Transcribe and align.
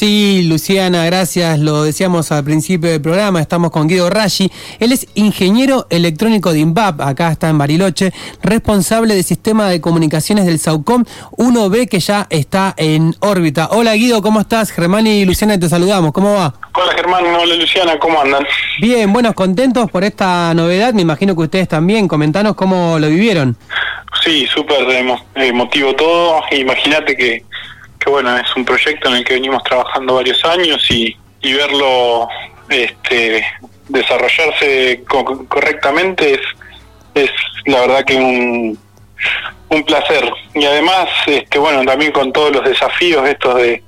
Sí, 0.00 0.44
Luciana, 0.44 1.04
gracias. 1.04 1.58
Lo 1.58 1.82
decíamos 1.82 2.32
al 2.32 2.42
principio 2.42 2.88
del 2.88 3.02
programa. 3.02 3.38
Estamos 3.38 3.70
con 3.70 3.86
Guido 3.86 4.08
Rashi. 4.08 4.50
Él 4.78 4.92
es 4.92 5.06
ingeniero 5.14 5.86
electrónico 5.90 6.54
de 6.54 6.60
INVAP, 6.60 7.02
acá 7.02 7.30
está 7.30 7.50
en 7.50 7.58
Bariloche, 7.58 8.10
responsable 8.42 9.14
del 9.14 9.24
sistema 9.24 9.68
de 9.68 9.82
comunicaciones 9.82 10.46
del 10.46 10.58
SAUCOM 10.58 11.04
1B 11.32 11.86
que 11.86 12.00
ya 12.00 12.26
está 12.30 12.72
en 12.78 13.14
órbita. 13.20 13.68
Hola 13.72 13.92
Guido, 13.92 14.22
¿cómo 14.22 14.40
estás? 14.40 14.70
Germán 14.70 15.06
y 15.06 15.26
Luciana 15.26 15.60
te 15.60 15.68
saludamos. 15.68 16.12
¿Cómo 16.12 16.32
va? 16.32 16.54
Hola 16.72 16.92
Germán, 16.96 17.26
hola 17.26 17.56
Luciana, 17.56 17.98
¿cómo 17.98 18.22
andan? 18.22 18.46
Bien, 18.80 19.12
buenos, 19.12 19.34
contentos 19.34 19.90
por 19.90 20.02
esta 20.02 20.54
novedad. 20.54 20.94
Me 20.94 21.02
imagino 21.02 21.36
que 21.36 21.42
ustedes 21.42 21.68
también. 21.68 22.08
Comentanos 22.08 22.54
cómo 22.54 22.98
lo 22.98 23.06
vivieron. 23.08 23.54
Sí, 24.24 24.46
súper 24.46 24.86
emotivo 25.34 25.94
todo. 25.94 26.40
Imagínate 26.52 27.14
que 27.14 27.44
que 28.00 28.10
bueno, 28.10 28.36
es 28.36 28.56
un 28.56 28.64
proyecto 28.64 29.08
en 29.08 29.16
el 29.16 29.24
que 29.24 29.34
venimos 29.34 29.62
trabajando 29.62 30.14
varios 30.14 30.44
años 30.44 30.84
y, 30.90 31.16
verlo 31.42 32.28
este, 32.68 33.44
desarrollarse 33.88 35.02
correctamente 35.48 36.34
es, 36.34 36.40
es 37.14 37.30
la 37.66 37.80
verdad 37.80 38.04
que 38.04 38.16
un, 38.16 38.78
un 39.68 39.82
placer. 39.84 40.30
Y 40.54 40.64
además, 40.64 41.08
este, 41.26 41.58
bueno, 41.58 41.84
también 41.84 42.12
con 42.12 42.32
todos 42.32 42.52
los 42.52 42.64
desafíos 42.64 43.26
estos 43.28 43.56
de, 43.56 43.82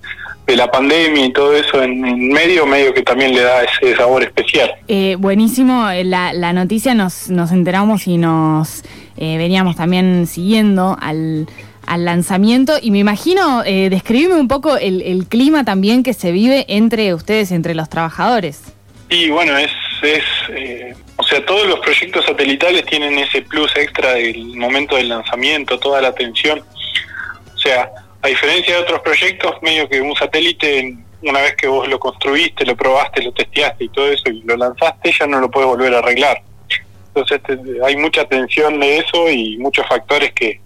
de 0.47 0.57
la 0.57 0.71
pandemia 0.71 1.27
y 1.27 1.33
todo 1.33 1.55
eso 1.55 1.83
en, 1.83 2.29
medio, 2.29 2.67
medio 2.67 2.93
que 2.95 3.03
también 3.03 3.35
le 3.35 3.43
da 3.43 3.65
ese 3.65 3.97
sabor 3.97 4.23
especial. 4.23 4.73
Eh, 4.89 5.17
buenísimo, 5.19 5.89
la, 6.05 6.33
la 6.33 6.53
noticia 6.53 6.95
nos, 6.95 7.29
nos 7.29 7.53
enteramos 7.53 8.07
y 8.07 8.19
nos 8.19 8.83
eh, 9.17 9.37
veníamos 9.39 9.77
también 9.77 10.27
siguiendo 10.27 10.97
al 11.01 11.47
al 11.87 12.05
lanzamiento 12.05 12.75
y 12.81 12.91
me 12.91 12.99
imagino, 12.99 13.63
eh, 13.65 13.91
describirme 13.91 14.37
un 14.37 14.49
poco 14.49 14.77
el, 14.77 15.27
clima 15.29 15.65
también 15.65 16.03
que 16.03 16.15
se 16.15 16.33
vive 16.33 16.65
entre 16.69 17.15
ustedes, 17.15 17.53
entre 17.53 17.75
los 17.75 17.89
trabajadores. 17.89 18.63
Y 19.09 19.29
bueno, 19.31 19.57
es, 19.59 19.71
es 20.03 20.25
eh, 20.51 20.95
o 21.17 21.23
sea, 21.25 21.45
todos 21.45 21.67
los 21.67 21.81
proyectos 21.81 22.25
satelitales 22.25 22.85
tienen 22.87 23.19
ese 23.19 23.43
plus 23.43 23.77
extra 23.77 24.15
del 24.15 24.57
momento 24.57 24.97
del 24.97 25.09
lanzamiento, 25.09 25.79
toda 25.79 26.01
la 26.01 26.09
atención. 26.09 26.63
O 27.55 27.59
sea, 27.59 27.91
a 28.23 28.29
diferencia 28.29 28.75
de 28.75 28.81
otros 28.81 29.01
proyectos, 29.01 29.55
medio 29.63 29.89
que 29.89 30.01
un 30.01 30.15
satélite, 30.17 30.97
una 31.23 31.41
vez 31.41 31.55
que 31.57 31.67
vos 31.69 31.87
lo 31.89 31.99
construiste, 31.99 32.65
lo 32.65 32.77
probaste, 32.77 33.23
lo 33.23 33.33
testeaste 33.33 33.85
y 33.85 33.89
todo 33.91 34.09
eso 34.09 34.31
y 34.31 34.43
lo 34.43 34.57
lanzaste, 34.57 35.13
ya 35.13 35.27
no 35.27 35.41
lo 35.41 35.51
puedes 35.51 35.69
volver 35.69 35.95
a 35.95 35.99
arreglar. 35.99 36.43
Entonces 37.15 37.41
hay 37.85 37.97
mucha 37.97 38.23
atención 38.23 38.81
de 38.81 38.99
eso 38.99 39.29
y 39.29 39.59
muchos 39.59 39.87
factores 39.87 40.33
que, 40.33 40.62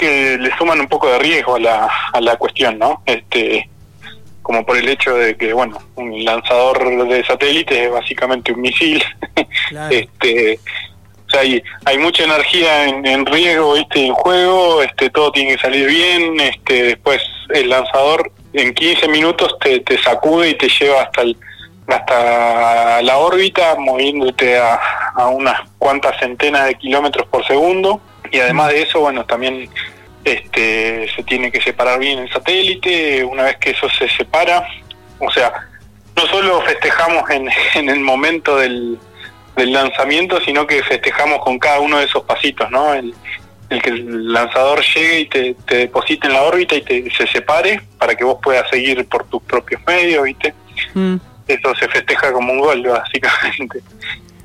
que 0.00 0.38
le 0.38 0.56
suman 0.56 0.80
un 0.80 0.88
poco 0.88 1.08
de 1.08 1.18
riesgo 1.18 1.56
a 1.56 1.60
la, 1.60 1.90
a 2.14 2.20
la 2.22 2.36
cuestión, 2.36 2.78
¿no? 2.78 3.02
Este, 3.04 3.68
como 4.40 4.64
por 4.64 4.78
el 4.78 4.88
hecho 4.88 5.14
de 5.14 5.36
que, 5.36 5.52
bueno, 5.52 5.76
un 5.96 6.24
lanzador 6.24 7.06
de 7.06 7.22
satélite 7.26 7.84
es 7.84 7.90
básicamente 7.90 8.50
un 8.50 8.62
misil. 8.62 9.04
este, 9.90 10.58
o 11.26 11.30
sea, 11.30 11.42
hay, 11.42 11.62
hay 11.84 11.98
mucha 11.98 12.24
energía 12.24 12.86
en, 12.86 13.26
riesgo, 13.26 13.74
¿viste? 13.74 14.06
En 14.06 14.14
juego, 14.14 14.82
este, 14.82 15.10
todo 15.10 15.32
tiene 15.32 15.56
que 15.56 15.60
salir 15.60 15.86
bien, 15.86 16.40
este, 16.40 16.82
después 16.82 17.20
el 17.50 17.68
lanzador 17.68 18.32
en 18.54 18.72
15 18.72 19.06
minutos 19.08 19.54
te, 19.60 19.80
te 19.80 20.00
sacude 20.02 20.48
y 20.48 20.54
te 20.54 20.68
lleva 20.68 21.02
hasta 21.02 21.20
el, 21.20 21.36
hasta 21.86 23.02
la 23.02 23.18
órbita, 23.18 23.76
moviéndote 23.78 24.56
a, 24.56 24.80
a 25.14 25.28
unas 25.28 25.60
cuantas 25.76 26.18
centenas 26.18 26.68
de 26.68 26.74
kilómetros 26.76 27.26
por 27.28 27.46
segundo 27.46 28.00
y 28.30 28.40
además 28.40 28.68
de 28.68 28.82
eso, 28.82 29.00
bueno, 29.00 29.24
también 29.24 29.68
este, 30.24 31.08
se 31.14 31.22
tiene 31.24 31.50
que 31.50 31.60
separar 31.60 31.98
bien 31.98 32.18
el 32.18 32.30
satélite, 32.30 33.24
una 33.24 33.44
vez 33.44 33.56
que 33.56 33.70
eso 33.70 33.88
se 33.90 34.08
separa, 34.08 34.66
o 35.18 35.30
sea, 35.30 35.52
no 36.16 36.26
solo 36.26 36.60
festejamos 36.62 37.28
en, 37.30 37.48
en 37.74 37.88
el 37.88 38.00
momento 38.00 38.56
del, 38.56 38.98
del 39.56 39.72
lanzamiento, 39.72 40.40
sino 40.40 40.66
que 40.66 40.82
festejamos 40.82 41.38
con 41.40 41.58
cada 41.58 41.80
uno 41.80 41.98
de 41.98 42.04
esos 42.04 42.24
pasitos, 42.24 42.70
¿no? 42.70 42.94
El, 42.94 43.14
el 43.70 43.80
que 43.82 43.90
el 43.90 44.32
lanzador 44.32 44.82
llegue 44.82 45.20
y 45.20 45.26
te, 45.26 45.54
te 45.66 45.76
deposite 45.76 46.26
en 46.26 46.32
la 46.32 46.42
órbita 46.42 46.74
y 46.74 46.82
te, 46.82 47.10
se 47.12 47.26
separe 47.28 47.80
para 47.98 48.14
que 48.16 48.24
vos 48.24 48.38
puedas 48.42 48.68
seguir 48.68 49.06
por 49.06 49.24
tus 49.28 49.42
propios 49.42 49.80
medios, 49.86 50.24
¿viste? 50.24 50.54
Mm. 50.94 51.16
Eso 51.46 51.74
se 51.76 51.88
festeja 51.88 52.32
como 52.32 52.52
un 52.52 52.60
gol, 52.60 52.82
básicamente 52.82 53.80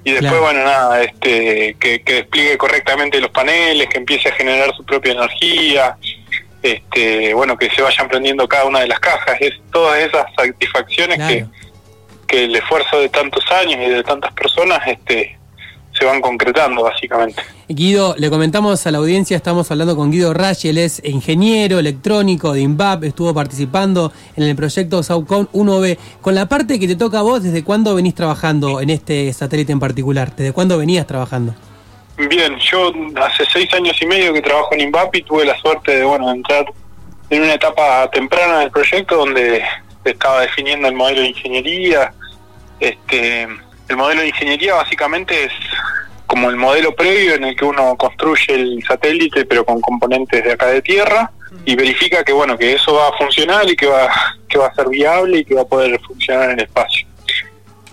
y 0.05 0.11
después 0.11 0.39
bueno 0.39 0.63
nada 0.63 1.01
este 1.01 1.75
que, 1.79 2.01
despliegue 2.05 2.57
correctamente 2.57 3.19
los 3.19 3.31
paneles 3.31 3.89
que 3.89 3.97
empiece 3.97 4.29
a 4.29 4.33
generar 4.33 4.73
su 4.75 4.85
propia 4.85 5.13
energía 5.13 5.97
este 6.61 7.33
bueno 7.33 7.57
que 7.57 7.69
se 7.71 7.81
vayan 7.81 8.07
prendiendo 8.07 8.47
cada 8.47 8.66
una 8.66 8.79
de 8.79 8.88
las 8.88 8.99
cajas. 8.99 9.35
Es 9.39 9.53
todas 9.71 9.99
esas 9.99 10.25
satisfacciones 10.38 11.17
que 11.17 11.45
que 12.27 12.45
el 12.45 12.55
esfuerzo 12.55 12.99
de 12.99 13.09
tantos 13.09 13.43
años 13.51 13.79
y 13.81 13.89
de 13.89 14.03
tantas 14.03 14.31
personas 14.33 14.79
este 14.85 15.38
se 15.97 16.06
van 16.06 16.22
concretando 16.22 16.83
básicamente. 16.83 17.41
Guido, 17.67 18.16
le 18.17 18.29
comentamos 18.29 18.85
a 18.85 18.91
la 18.91 18.97
audiencia, 18.97 19.38
estamos 19.38 19.72
hablando 19.72 19.95
con 19.95 20.11
Guido 20.11 20.33
Rashi, 20.33 20.69
él 20.69 20.78
es 20.78 21.01
ingeniero 21.03 21.79
electrónico 21.79 22.53
de 22.53 22.61
INVAP, 22.61 23.06
estuvo 23.06 23.33
participando 23.33 24.11
en 24.35 24.44
el 24.44 24.55
proyecto 24.55 25.01
Saucon 25.01 25.47
1B. 25.51 25.97
Con 26.22 26.35
la 26.35 26.47
parte 26.47 26.79
que 26.79 26.88
te 26.88 26.95
toca 26.95 27.19
a 27.19 27.22
vos, 27.22 27.44
¿desde 27.44 27.63
cuándo 27.63 27.95
venís 27.95 28.13
trabajando 28.13 28.81
en 28.81 28.89
este 28.89 29.31
satélite 29.34 29.72
en 29.72 29.79
particular? 29.79 30.35
¿Desde 30.35 30.51
cuándo 30.51 30.78
venías 30.78 31.07
trabajando? 31.07 31.55
Bien, 32.17 32.57
yo 32.59 32.94
hace 33.22 33.44
seis 33.51 33.73
años 33.73 34.01
y 34.01 34.05
medio 34.05 34.34
que 34.34 34.41
trabajo 34.41 34.69
en 34.73 34.81
INVAP 34.81 35.16
y 35.16 35.23
tuve 35.23 35.45
la 35.45 35.57
suerte 35.57 35.97
de 35.97 36.03
bueno 36.03 36.31
entrar 36.31 36.66
en 37.29 37.41
una 37.41 37.53
etapa 37.53 38.09
temprana 38.11 38.59
del 38.59 38.72
proyecto 38.72 39.17
donde 39.17 39.63
estaba 40.03 40.41
definiendo 40.41 40.88
el 40.88 40.95
modelo 40.95 41.22
de 41.22 41.29
ingeniería, 41.29 42.13
este 42.79 43.47
el 43.88 43.97
modelo 43.97 44.22
de 44.22 44.28
ingeniería 44.28 44.75
básicamente 44.75 45.46
es 45.46 45.51
como 46.28 46.50
el 46.50 46.56
modelo 46.56 46.96
previo 46.96 47.35
en 47.35 47.44
el 47.44 47.56
que 47.56 47.66
uno 47.66 47.96
construye 47.97 48.53
el 48.56 48.84
satélite 48.84 49.46
pero 49.46 49.66
con 49.66 49.79
componentes 49.81 50.44
de 50.44 50.53
acá 50.53 50.68
de 50.68 50.81
tierra 50.81 51.31
y 51.66 51.75
verifica 51.75 52.23
que 52.23 52.34
bueno 52.34 52.57
que 52.57 52.73
eso 52.73 52.94
va 52.96 53.09
a 53.09 53.18
funcionar 53.18 53.69
y 53.69 53.75
que 53.75 53.88
va 53.88 54.09
que 54.47 54.57
va 54.57 54.68
a 54.68 54.75
ser 54.75 54.88
viable 54.90 55.40
y 55.40 55.46
que 55.46 55.56
va 55.56 55.62
a 55.62 55.66
poder 55.66 56.00
funcionar 56.01 56.51
en 56.51 56.59
el 56.59 56.66
espacio. 56.66 57.07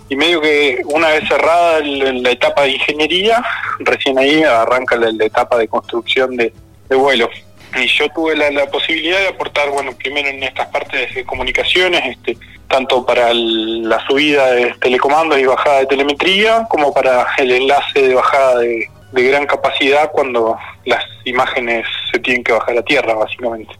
Y 0.09 0.15
medio 0.15 0.41
que 0.41 0.81
una 0.85 1.09
vez 1.09 1.27
cerrada 1.27 1.79
la 1.81 2.29
etapa 2.31 2.63
de 2.63 2.71
ingeniería 2.71 3.43
recién 3.79 4.17
ahí 4.17 4.43
arranca 4.43 4.95
la, 4.95 5.25
etapa 5.25 5.57
de 5.57 5.67
construcción 5.67 6.35
de, 6.37 6.53
de 6.89 6.95
vuelo 6.95 7.29
y 7.75 7.87
yo 7.87 8.09
tuve 8.09 8.35
la, 8.35 8.51
la, 8.51 8.67
posibilidad 8.67 9.19
de 9.19 9.29
aportar 9.29 9.69
bueno 9.69 9.91
primero 9.93 10.27
en 10.27 10.43
estas 10.43 10.67
partes 10.67 11.13
de 11.13 11.23
comunicaciones 11.23 12.01
este 12.05 12.37
tanto 12.73 13.05
para 13.05 13.31
la 13.35 14.03
subida 14.07 14.47
de 14.51 14.73
telecomandos 14.81 15.37
y 15.37 15.45
bajada 15.45 15.81
de 15.81 15.85
telemetría, 15.85 16.65
como 16.67 16.91
para 16.91 17.27
el 17.37 17.51
enlace 17.51 18.01
de 18.01 18.15
bajada 18.15 18.59
de, 18.61 18.89
gran 19.11 19.45
capacidad 19.45 20.11
cuando 20.11 20.57
las 20.85 21.03
imágenes 21.23 21.85
se 22.11 22.17
tienen 22.17 22.43
que 22.43 22.51
bajar 22.51 22.75
a 22.75 22.81
tierra, 22.81 23.13
básicamente. 23.13 23.71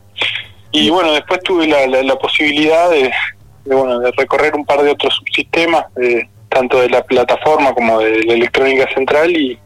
Y 0.71 0.91
bueno, 0.91 1.11
después 1.11 1.39
tuve 1.41 1.65
la, 1.65 2.15
posibilidad 2.17 2.91
de, 2.91 3.11
bueno, 3.65 3.97
de 3.99 4.11
recorrer 4.11 4.53
un 4.55 4.63
par 4.63 4.83
de 4.83 4.91
otros 4.91 5.15
subsistemas, 5.15 5.85
tanto 6.49 6.79
de 6.79 6.89
la 6.89 7.03
plataforma 7.03 7.73
como 7.73 7.99
de 7.99 8.23
la 8.25 8.33
electrónica 8.33 8.87
central, 8.93 9.35
y, 9.35 9.57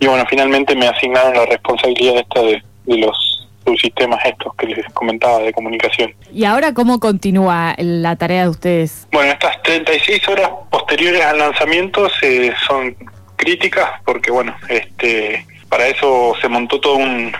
y 0.00 0.06
bueno, 0.06 0.24
finalmente 0.30 0.74
me 0.74 0.88
asignaron 0.88 1.34
la 1.34 1.44
responsabilidad 1.44 2.16
esta 2.16 2.40
de 2.40 2.62
los 2.86 3.37
sistemas 3.76 4.24
estos 4.24 4.54
que 4.56 4.66
les 4.66 4.86
comentaba 4.92 5.38
de 5.40 5.52
comunicación. 5.52 6.14
¿Y 6.32 6.44
ahora 6.44 6.72
cómo 6.74 7.00
continúa 7.00 7.74
la 7.78 8.16
tarea 8.16 8.44
de 8.44 8.48
ustedes? 8.48 9.08
Bueno, 9.12 9.32
estas 9.32 9.60
36 9.62 10.28
horas 10.28 10.50
posteriores 10.70 11.24
al 11.24 11.38
lanzamiento 11.38 12.08
se, 12.08 12.54
son 12.66 12.96
críticas 13.36 14.00
porque, 14.04 14.30
bueno, 14.30 14.54
este 14.68 15.46
para 15.68 15.86
eso 15.86 16.34
se 16.40 16.48
montó 16.48 16.80
todo 16.80 16.96
un 16.96 17.32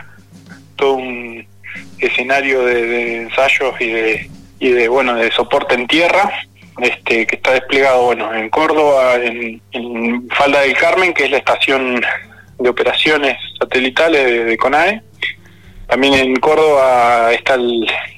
todo 0.76 0.94
un 0.94 1.46
escenario 1.98 2.64
de, 2.64 3.22
ensayos 3.22 3.74
y 3.80 3.88
de 3.88 4.30
y 4.60 4.70
de 4.70 4.88
bueno 4.88 5.14
de 5.14 5.30
soporte 5.32 5.74
en 5.74 5.86
tierra 5.86 6.30
este 6.80 7.26
que 7.26 7.36
está 7.36 7.52
desplegado 7.52 8.04
bueno 8.04 8.34
en 8.34 8.50
Córdoba 8.50 9.16
en, 9.16 9.60
Falda 10.30 10.60
del 10.60 10.76
Carmen 10.76 11.14
que 11.14 11.24
es 11.24 11.30
la 11.30 11.38
estación 11.38 12.00
de 12.58 12.68
operaciones 12.68 13.36
satelitales 13.58 14.24
de, 14.24 14.44
de 14.44 14.56
CONAE 14.56 15.02
también 15.88 16.14
en 16.14 16.36
Córdoba 16.36 17.32
está 17.32 17.58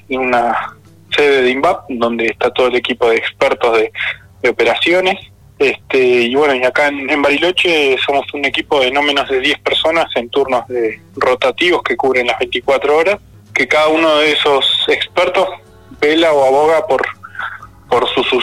una 0.09 0.75
sede 1.15 1.43
de 1.43 1.51
INVAP, 1.51 1.85
donde 1.89 2.25
está 2.27 2.51
todo 2.51 2.67
el 2.67 2.75
equipo 2.75 3.09
de 3.09 3.15
expertos 3.15 3.77
de, 3.77 4.49
operaciones. 4.49 5.15
Este, 5.57 5.99
y 5.99 6.35
bueno, 6.35 6.55
y 6.55 6.63
acá 6.63 6.87
en, 6.87 7.21
Bariloche 7.21 7.95
somos 8.05 8.25
un 8.33 8.43
equipo 8.45 8.79
de 8.79 8.91
no 8.91 9.01
menos 9.03 9.29
de 9.29 9.39
10 9.39 9.59
personas 9.59 10.07
en 10.15 10.29
turnos 10.29 10.67
de 10.67 10.99
rotativos 11.15 11.83
que 11.83 11.95
cubren 11.95 12.27
las 12.27 12.39
24 12.39 12.97
horas, 12.97 13.19
que 13.53 13.67
cada 13.67 13.87
uno 13.87 14.17
de 14.17 14.31
esos 14.31 14.85
expertos 14.87 15.47
vela 15.99 16.33
o 16.33 16.43
aboga 16.43 16.87
por, 16.87 17.01
por 17.89 18.09
su, 18.09 18.23
su 18.23 18.41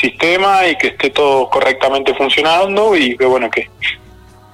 sistema 0.00 0.66
y 0.66 0.76
que 0.76 0.88
esté 0.88 1.10
todo 1.10 1.48
correctamente 1.48 2.12
funcionando 2.14 2.96
y 2.96 3.16
que 3.16 3.24
bueno, 3.24 3.48
que 3.48 3.70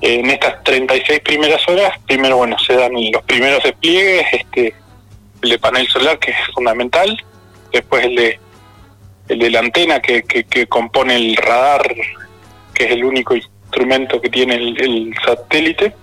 en 0.03 0.29
estas 0.31 0.63
36 0.65 1.21
primeras 1.21 1.67
horas, 1.69 1.97
primero, 2.07 2.37
bueno, 2.37 2.59
se 2.59 2.75
dan 2.75 2.93
los 2.93 3.23
primeros 3.23 3.63
despliegues, 3.63 4.27
este, 4.33 4.75
el 5.43 5.51
de 5.51 5.59
panel 5.59 5.87
solar, 5.89 6.19
que 6.19 6.33
es 6.33 6.37
fundamental, 6.53 7.17
después 7.73 8.05
el 8.05 8.17
de 8.17 8.41
el 9.29 9.39
de 9.39 9.51
la 9.51 9.61
antena 9.61 10.01
que, 10.01 10.23
que, 10.25 10.67
compone 10.67 11.17
el 11.17 11.37
radar, 11.37 11.95
que 12.75 12.85
es 12.85 12.91
el 12.91 13.05
único 13.05 13.35
instrumento 13.35 14.21
que 14.21 14.29
tiene 14.29 14.57
el, 14.57 15.15
satélite. 15.25 15.95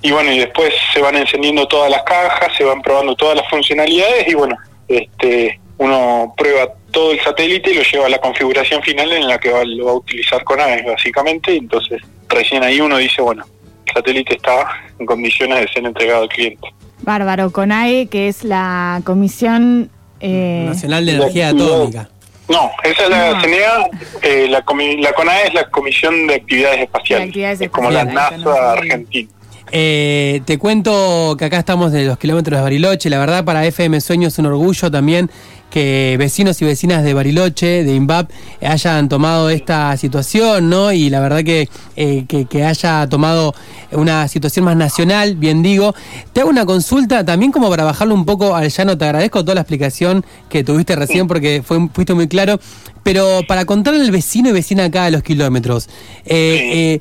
Y 0.00 0.12
bueno, 0.12 0.32
y 0.32 0.38
después 0.38 0.72
se 0.94 1.02
van 1.02 1.16
encendiendo 1.16 1.66
todas 1.68 1.90
las 1.90 2.02
cajas, 2.04 2.56
se 2.56 2.64
van 2.64 2.80
probando 2.80 3.14
todas 3.16 3.36
las 3.36 3.48
funcionalidades 3.50 4.28
y 4.28 4.34
bueno, 4.34 4.56
este 4.88 5.60
uno 5.76 6.34
prueba 6.36 6.72
todo 6.90 7.12
el 7.12 7.20
satélite 7.20 7.70
y 7.70 7.74
lo 7.74 7.82
lleva 7.82 8.06
a 8.06 8.08
la 8.08 8.18
configuración 8.18 8.82
final 8.82 9.12
en 9.12 9.26
la 9.26 9.38
que 9.38 9.50
va, 9.50 9.64
lo 9.64 9.86
va 9.86 9.92
a 9.92 9.94
utilizar 9.94 10.44
con 10.44 10.60
AVES 10.60 10.84
básicamente, 10.86 11.54
y 11.54 11.58
entonces 11.58 12.00
recién 12.28 12.62
ahí 12.62 12.80
uno 12.80 12.96
dice, 12.96 13.22
bueno, 13.22 13.44
el 13.86 13.94
satélite 13.94 14.36
está 14.36 14.66
en 14.98 15.06
condiciones 15.06 15.60
de 15.60 15.68
ser 15.72 15.84
entregado 15.84 16.22
al 16.22 16.28
cliente. 16.28 16.68
Bárbaro, 17.02 17.50
CONAE, 17.50 18.08
que 18.08 18.28
es 18.28 18.44
la 18.44 19.00
Comisión 19.04 19.90
eh, 20.20 20.64
Nacional 20.66 21.06
de 21.06 21.12
Energía 21.12 21.48
Atómica. 21.48 22.08
No, 22.48 22.70
esa 22.82 23.04
es 23.04 23.10
la 23.10 23.40
CNEA, 23.40 23.90
eh, 24.22 24.48
la, 24.48 24.64
la 24.98 25.12
CONAE 25.12 25.46
es 25.46 25.54
la 25.54 25.70
Comisión 25.70 26.26
de 26.26 26.34
Actividades 26.34 26.80
Espaciales, 26.80 27.60
es 27.60 27.70
como 27.70 27.90
la 27.90 28.04
NASA 28.04 28.72
argentina. 28.72 29.30
Eh, 29.72 30.42
te 30.46 30.58
cuento 30.58 31.36
que 31.38 31.44
acá 31.44 31.58
estamos 31.58 31.92
de 31.92 32.04
los 32.04 32.18
kilómetros 32.18 32.58
de 32.58 32.62
Bariloche. 32.62 33.10
La 33.10 33.18
verdad, 33.18 33.44
para 33.44 33.64
FM 33.66 34.00
Sueño 34.00 34.28
es 34.28 34.38
un 34.38 34.46
orgullo 34.46 34.90
también 34.90 35.30
que 35.70 36.16
vecinos 36.18 36.60
y 36.60 36.64
vecinas 36.64 37.04
de 37.04 37.14
Bariloche, 37.14 37.84
de 37.84 37.94
INVAP, 37.94 38.28
hayan 38.60 39.08
tomado 39.08 39.50
esta 39.50 39.96
situación, 39.96 40.68
¿no? 40.68 40.92
Y 40.92 41.10
la 41.10 41.20
verdad 41.20 41.44
que, 41.44 41.68
eh, 41.94 42.24
que, 42.26 42.64
haya 42.64 43.08
tomado 43.08 43.54
una 43.92 44.26
situación 44.26 44.64
más 44.64 44.76
nacional, 44.76 45.36
bien 45.36 45.62
digo. 45.62 45.94
Te 46.32 46.40
hago 46.40 46.50
una 46.50 46.66
consulta 46.66 47.24
también 47.24 47.52
como 47.52 47.70
para 47.70 47.84
bajarlo 47.84 48.14
un 48.14 48.24
poco 48.24 48.56
al 48.56 48.68
llano. 48.68 48.98
Te 48.98 49.04
agradezco 49.04 49.44
toda 49.44 49.54
la 49.54 49.60
explicación 49.60 50.24
que 50.48 50.64
tuviste 50.64 50.96
recién 50.96 51.28
porque 51.28 51.62
fue, 51.64 51.88
fuiste 51.94 52.14
muy 52.14 52.26
claro. 52.26 52.58
Pero 53.04 53.40
para 53.46 53.64
contarle 53.64 54.00
al 54.00 54.10
vecino 54.10 54.50
y 54.50 54.52
vecina 54.52 54.84
acá 54.84 55.04
de 55.04 55.12
los 55.12 55.22
kilómetros, 55.22 55.88
eh, 56.24 56.98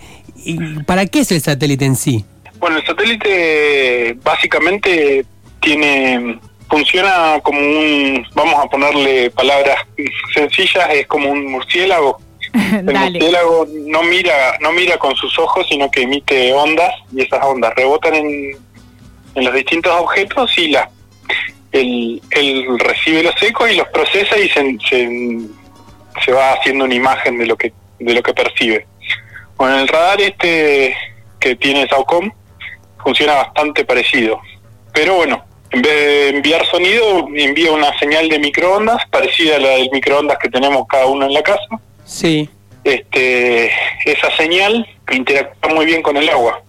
¿para 0.85 1.07
qué 1.07 1.21
es 1.21 1.31
el 1.31 1.41
satélite 1.41 1.85
en 1.85 1.95
sí? 1.95 2.23
Bueno, 2.59 2.77
el 2.77 2.85
satélite 2.85 4.17
básicamente 4.21 5.25
tiene 5.61 6.39
funciona 6.69 7.39
como 7.41 7.59
un, 7.59 8.25
vamos 8.35 8.55
a 8.63 8.69
ponerle 8.69 9.31
palabras 9.31 9.85
sencillas, 10.33 10.87
es 10.91 11.07
como 11.07 11.31
un 11.31 11.51
murciélago. 11.51 12.19
El 12.53 12.83
murciélago 12.83 13.67
no 13.87 14.03
mira, 14.03 14.57
no 14.59 14.71
mira 14.71 14.97
con 14.97 15.15
sus 15.15 15.37
ojos, 15.39 15.65
sino 15.67 15.89
que 15.89 16.03
emite 16.03 16.53
ondas 16.53 16.93
y 17.11 17.21
esas 17.21 17.43
ondas 17.43 17.73
rebotan 17.75 18.13
en, 18.15 18.57
en 19.35 19.43
los 19.43 19.53
distintos 19.53 19.91
objetos 19.99 20.55
y 20.57 20.69
la, 20.69 20.89
él, 21.71 22.21
recibe 22.79 23.23
los 23.23 23.41
ecos 23.41 23.71
y 23.71 23.75
los 23.75 23.87
procesa 23.89 24.37
y 24.37 24.49
se, 24.49 24.77
se, 24.87 25.39
se 26.23 26.31
va 26.31 26.53
haciendo 26.53 26.85
una 26.85 26.95
imagen 26.95 27.37
de 27.37 27.45
lo 27.45 27.57
que 27.57 27.73
de 27.99 28.13
lo 28.13 28.23
que 28.23 28.33
percibe. 28.33 28.87
Bueno, 29.57 29.79
el 29.79 29.87
radar 29.87 30.21
este 30.21 30.95
que 31.39 31.55
tiene 31.55 31.87
Saucom 31.87 32.31
funciona 33.03 33.33
bastante 33.35 33.85
parecido. 33.85 34.39
Pero 34.93 35.15
bueno, 35.15 35.43
en 35.71 35.81
vez 35.81 35.93
de 35.93 36.29
enviar 36.29 36.65
sonido, 36.65 37.27
envía 37.35 37.71
una 37.71 37.97
señal 37.99 38.27
de 38.27 38.39
microondas, 38.39 39.03
parecida 39.11 39.57
a 39.57 39.59
la 39.59 39.69
del 39.69 39.91
microondas 39.91 40.37
que 40.39 40.49
tenemos 40.49 40.87
cada 40.87 41.05
uno 41.05 41.25
en 41.25 41.33
la 41.33 41.43
casa. 41.43 41.67
Sí. 42.05 42.49
Este, 42.83 43.71
esa 44.05 44.35
señal 44.35 44.87
interactúa 45.11 45.73
muy 45.73 45.85
bien 45.85 46.01
con 46.01 46.17
el 46.17 46.27
agua. 46.29 46.61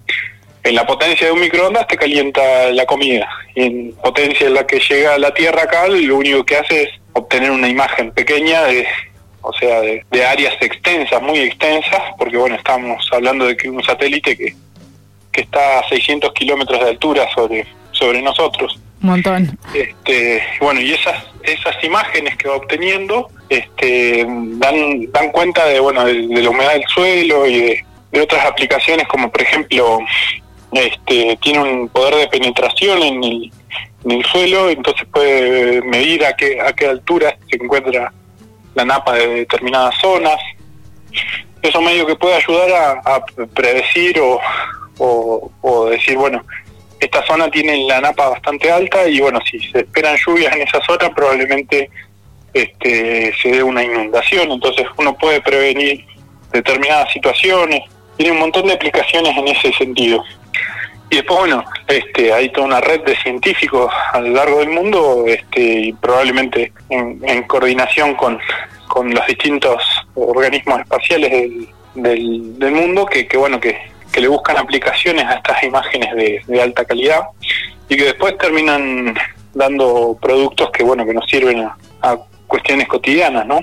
En 0.62 0.74
la 0.74 0.86
potencia 0.86 1.26
de 1.26 1.32
un 1.32 1.40
microondas 1.40 1.86
te 1.86 1.96
calienta 1.96 2.70
la 2.72 2.84
comida. 2.84 3.26
Y 3.54 3.62
en 3.62 3.92
potencia 3.92 4.46
en 4.46 4.54
la 4.54 4.66
que 4.66 4.80
llega 4.80 5.14
a 5.14 5.18
la 5.18 5.32
Tierra 5.32 5.62
acá, 5.62 5.88
lo 5.88 6.16
único 6.16 6.44
que 6.44 6.56
hace 6.56 6.82
es 6.82 6.90
obtener 7.14 7.50
una 7.50 7.68
imagen 7.68 8.12
pequeña 8.12 8.64
de, 8.64 8.86
o 9.40 9.52
sea, 9.54 9.80
de, 9.80 10.04
de 10.10 10.26
áreas 10.26 10.54
extensas, 10.60 11.22
muy 11.22 11.38
extensas, 11.38 12.02
porque 12.18 12.36
bueno, 12.36 12.56
estamos 12.56 13.08
hablando 13.12 13.46
de 13.46 13.56
que 13.56 13.70
un 13.70 13.82
satélite 13.82 14.36
que 14.36 14.54
que 15.32 15.42
está 15.42 15.80
a 15.80 15.88
600 15.88 16.32
kilómetros 16.32 16.80
de 16.80 16.90
altura 16.90 17.28
sobre, 17.34 17.66
sobre 17.92 18.22
nosotros. 18.22 18.78
Un 19.02 19.10
montón. 19.10 19.58
Este, 19.72 20.42
bueno, 20.60 20.80
y 20.80 20.92
esas, 20.92 21.24
esas 21.42 21.82
imágenes 21.82 22.36
que 22.36 22.48
va 22.48 22.56
obteniendo 22.56 23.28
este, 23.48 24.26
dan, 24.26 25.10
dan 25.10 25.30
cuenta 25.32 25.64
de, 25.66 25.80
bueno, 25.80 26.04
de, 26.04 26.14
la 26.14 26.50
humedad 26.50 26.72
del 26.72 26.84
suelo 26.86 27.46
y 27.46 27.60
de, 27.60 28.20
otras 28.20 28.44
aplicaciones 28.44 29.06
como 29.06 29.30
por 29.30 29.40
ejemplo 29.40 30.00
este, 30.72 31.38
tiene 31.40 31.60
un 31.60 31.88
poder 31.88 32.16
de 32.16 32.26
penetración 32.26 33.00
en 33.02 33.24
el, 33.24 33.52
en 34.04 34.10
el 34.10 34.24
suelo, 34.24 34.68
entonces 34.68 35.06
puede 35.12 35.80
medir 35.82 36.24
a 36.26 36.34
qué, 36.34 36.60
a 36.60 36.72
qué 36.72 36.86
altura 36.86 37.36
se 37.48 37.56
encuentra 37.56 38.12
la 38.74 38.84
napa 38.84 39.14
de 39.14 39.28
determinadas 39.28 39.94
zonas. 40.00 40.38
Eso 41.62 41.80
medio 41.80 42.06
que 42.06 42.16
puede 42.16 42.34
ayudar 42.34 43.00
a 43.04 43.24
predecir 43.54 44.18
o, 44.20 44.40
o, 45.00 45.88
decir, 45.90 46.16
bueno, 46.16 46.44
esta 46.98 47.24
zona 47.26 47.50
tiene 47.50 47.86
la 47.86 48.00
napa 48.00 48.28
bastante 48.28 48.70
alta 48.70 49.08
y 49.08 49.20
bueno, 49.20 49.40
si 49.50 49.58
se 49.58 49.80
esperan 49.80 50.16
lluvias 50.16 50.54
en 50.54 50.62
esa 50.62 50.80
zona 50.82 51.10
probablemente 51.14 51.90
este, 52.52 53.32
se 53.40 53.48
dé 53.50 53.62
una 53.62 53.82
inundación, 53.82 54.50
entonces 54.52 54.86
uno 54.98 55.16
puede 55.16 55.40
prevenir 55.40 56.04
determinadas 56.52 57.12
situaciones, 57.12 57.82
tiene 58.16 58.32
un 58.32 58.40
montón 58.40 58.66
de 58.66 58.74
aplicaciones 58.74 59.36
en 59.36 59.48
ese 59.48 59.72
sentido. 59.72 60.22
Y 61.08 61.16
después, 61.16 61.40
bueno, 61.40 61.64
este, 61.88 62.32
hay 62.32 62.50
toda 62.50 62.66
una 62.66 62.80
red 62.80 63.00
de 63.00 63.16
científicos 63.16 63.92
a 64.12 64.20
lo 64.20 64.28
largo 64.28 64.58
del 64.58 64.68
mundo, 64.68 65.24
este, 65.26 65.60
y 65.60 65.92
probablemente 65.94 66.72
en, 66.88 67.42
coordinación 67.44 68.14
con, 68.14 68.38
con 68.86 69.12
los 69.12 69.26
distintos 69.26 69.82
organismos 70.14 70.80
espaciales 70.80 71.30
del, 71.32 71.68
del, 71.94 72.58
del 72.58 72.72
mundo, 72.72 73.06
que, 73.06 73.26
que 73.26 73.36
bueno, 73.36 73.58
que 73.58 73.89
que 74.10 74.20
le 74.20 74.28
buscan 74.28 74.56
aplicaciones 74.56 75.24
a 75.24 75.34
estas 75.34 75.62
imágenes 75.62 76.42
de, 76.46 76.62
alta 76.62 76.84
calidad 76.84 77.20
y 77.88 77.96
que 77.96 78.04
después 78.04 78.36
terminan 78.38 79.14
dando 79.54 80.16
productos 80.20 80.70
que 80.70 80.82
bueno 80.82 81.04
que 81.04 81.14
nos 81.14 81.28
sirven 81.28 81.68
a, 82.02 82.18
cuestiones 82.46 82.88
cotidianas, 82.88 83.46
¿no? 83.46 83.60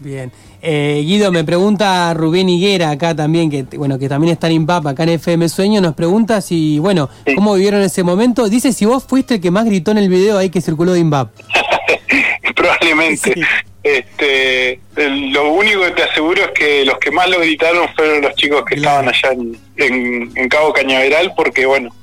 Bien. 0.00 0.32
Eh, 0.62 1.02
Guido, 1.04 1.30
me 1.30 1.44
pregunta 1.44 2.12
Rubén 2.14 2.48
Higuera 2.48 2.90
acá 2.90 3.14
también, 3.14 3.50
que 3.50 3.64
bueno 3.76 3.98
que 3.98 4.08
también 4.08 4.32
está 4.32 4.46
en 4.46 4.54
IMPAP 4.54 4.86
acá 4.86 5.02
en 5.02 5.10
FM 5.10 5.46
Sueño, 5.50 5.82
nos 5.82 5.94
pregunta 5.94 6.40
si, 6.40 6.78
bueno, 6.78 7.10
cómo 7.34 7.54
vivieron 7.54 7.82
ese 7.82 8.02
momento. 8.02 8.48
Dice 8.48 8.72
si 8.72 8.86
vos 8.86 9.04
fuiste 9.04 9.34
el 9.34 9.40
que 9.42 9.50
más 9.50 9.66
gritó 9.66 9.90
en 9.90 9.98
el 9.98 10.08
video 10.08 10.38
ahí 10.38 10.48
que 10.48 10.62
circuló 10.62 10.94
de 10.94 11.00
IMPAP. 11.00 11.32
Probablemente. 12.56 13.34
Este, 13.98 14.80
lo 14.96 15.52
único 15.52 15.82
que 15.82 15.90
te 15.92 16.02
aseguro 16.02 16.42
es 16.42 16.50
que 16.52 16.84
los 16.84 16.98
que 16.98 17.10
más 17.10 17.28
lo 17.28 17.40
gritaron 17.40 17.88
fueron 17.94 18.22
los 18.22 18.34
chicos 18.34 18.64
que 18.64 18.76
estaban 18.76 19.08
allá 19.08 19.30
en, 19.76 20.48
Cabo 20.48 20.72
Cañaveral, 20.72 21.32
porque 21.36 21.66
bueno, 21.66 21.94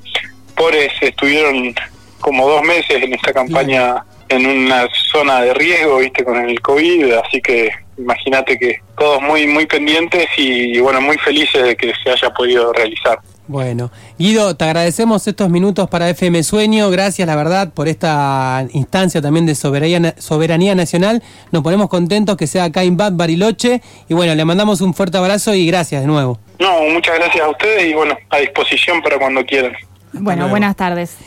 pobres 0.55 0.91
estuvieron 1.01 1.75
como 2.19 2.47
dos 2.47 2.63
meses 2.63 3.03
en 3.03 3.13
esta 3.13 3.33
campaña 3.33 4.03
en 4.29 4.45
una 4.45 4.87
zona 5.11 5.41
de 5.41 5.53
riesgo, 5.53 5.99
viste, 5.99 6.23
con 6.23 6.37
el 6.37 6.59
COVID, 6.61 7.11
así 7.13 7.41
que 7.41 7.71
imagínate 7.97 8.57
que 8.57 8.81
todos 8.97 9.21
muy 9.21 9.47
muy 9.47 9.65
pendientes 9.65 10.27
y 10.37 10.79
bueno, 10.79 11.01
muy 11.01 11.17
felices 11.17 11.63
de 11.63 11.75
que 11.75 11.93
se 12.03 12.11
haya 12.11 12.29
podido 12.31 12.73
realizar. 12.73 13.19
Bueno, 13.47 13.91
Guido, 14.19 14.55
te 14.55 14.65
agradecemos 14.65 15.25
estos 15.25 15.49
minutos 15.49 15.89
para 15.89 16.09
FM 16.09 16.43
Sueño. 16.43 16.89
Gracias, 16.89 17.27
la 17.27 17.35
verdad, 17.35 17.71
por 17.73 17.87
esta 17.87 18.65
instancia 18.73 19.21
también 19.21 19.45
de 19.45 19.55
soberanía, 19.55 20.15
soberanía 20.17 20.75
nacional. 20.75 21.23
Nos 21.51 21.63
ponemos 21.63 21.87
contentos 21.87 22.35
que 22.35 22.45
sea 22.45 22.65
acá 22.65 22.83
en 22.83 22.97
Bad 22.97 23.13
Bariloche. 23.13 23.81
Y 24.09 24.13
bueno, 24.13 24.35
le 24.35 24.43
mandamos 24.43 24.81
un 24.81 24.93
fuerte 24.93 25.17
abrazo 25.17 25.53
y 25.53 25.65
gracias 25.65 26.01
de 26.01 26.07
nuevo. 26.07 26.39
No, 26.59 26.81
muchas 26.91 27.15
gracias 27.15 27.45
a 27.45 27.49
ustedes 27.49 27.85
y 27.85 27.93
bueno, 27.93 28.17
a 28.29 28.37
disposición 28.37 29.01
para 29.01 29.17
cuando 29.17 29.45
quieran. 29.45 29.73
Bueno, 30.13 30.47
buenas 30.49 30.75
tardes. 30.75 31.17